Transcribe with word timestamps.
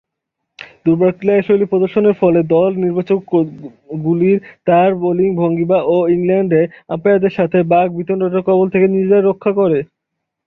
দূর্বল 0.85 1.11
ক্রীড়াশৈলী 1.11 1.65
প্রদর্শনের 1.67 2.15
ফলে 2.21 2.39
দল 2.53 2.71
নির্বাচকমণ্ডলীর 2.83 4.37
তার 4.67 4.89
বোলিং 5.01 5.29
ভঙ্গীমা 5.35 5.79
ও 5.87 6.07
ইংল্যান্ডে 6.15 6.61
আম্পায়ারদের 6.89 7.33
সাথে 7.37 7.57
বাক-বিতণ্ডার 7.71 8.47
কবল 8.47 8.67
থেকে 8.69 8.87
নিজেদের 8.87 9.27
রক্ষা 9.29 9.51
করে। 9.59 9.79